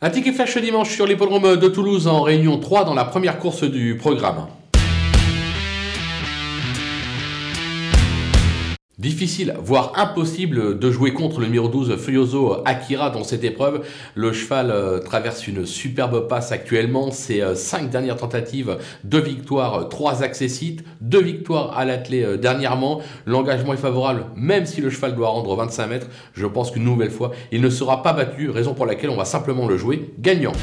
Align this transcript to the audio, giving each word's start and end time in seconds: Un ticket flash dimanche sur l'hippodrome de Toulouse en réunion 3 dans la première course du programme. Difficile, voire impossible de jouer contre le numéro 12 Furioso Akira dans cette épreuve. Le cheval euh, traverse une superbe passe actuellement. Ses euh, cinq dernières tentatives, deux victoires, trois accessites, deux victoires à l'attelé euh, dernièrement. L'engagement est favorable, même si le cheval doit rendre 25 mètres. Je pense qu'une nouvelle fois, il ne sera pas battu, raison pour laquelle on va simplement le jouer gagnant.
Un 0.00 0.10
ticket 0.10 0.32
flash 0.32 0.56
dimanche 0.58 0.94
sur 0.94 1.08
l'hippodrome 1.08 1.56
de 1.56 1.66
Toulouse 1.66 2.06
en 2.06 2.22
réunion 2.22 2.60
3 2.60 2.84
dans 2.84 2.94
la 2.94 3.04
première 3.04 3.40
course 3.40 3.64
du 3.64 3.96
programme. 3.96 4.46
Difficile, 8.98 9.54
voire 9.62 9.92
impossible 9.94 10.76
de 10.76 10.90
jouer 10.90 11.12
contre 11.12 11.38
le 11.38 11.46
numéro 11.46 11.68
12 11.68 11.98
Furioso 11.98 12.56
Akira 12.64 13.10
dans 13.10 13.22
cette 13.22 13.44
épreuve. 13.44 13.86
Le 14.16 14.32
cheval 14.32 14.72
euh, 14.72 14.98
traverse 14.98 15.46
une 15.46 15.66
superbe 15.66 16.26
passe 16.26 16.50
actuellement. 16.50 17.12
Ses 17.12 17.40
euh, 17.40 17.54
cinq 17.54 17.90
dernières 17.90 18.16
tentatives, 18.16 18.76
deux 19.04 19.20
victoires, 19.20 19.88
trois 19.88 20.24
accessites, 20.24 20.82
deux 21.00 21.22
victoires 21.22 21.78
à 21.78 21.84
l'attelé 21.84 22.24
euh, 22.24 22.36
dernièrement. 22.36 23.00
L'engagement 23.24 23.72
est 23.72 23.76
favorable, 23.76 24.24
même 24.34 24.66
si 24.66 24.80
le 24.80 24.90
cheval 24.90 25.14
doit 25.14 25.28
rendre 25.28 25.54
25 25.54 25.86
mètres. 25.86 26.08
Je 26.34 26.46
pense 26.46 26.72
qu'une 26.72 26.82
nouvelle 26.82 27.12
fois, 27.12 27.30
il 27.52 27.60
ne 27.60 27.70
sera 27.70 28.02
pas 28.02 28.12
battu, 28.12 28.50
raison 28.50 28.74
pour 28.74 28.84
laquelle 28.84 29.10
on 29.10 29.16
va 29.16 29.24
simplement 29.24 29.68
le 29.68 29.76
jouer 29.76 30.12
gagnant. 30.18 30.54